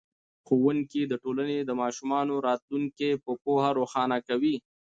[0.45, 4.55] ښوونکی د ټولنې د ماشومانو راتلونکی په پوهه روښانه کوي.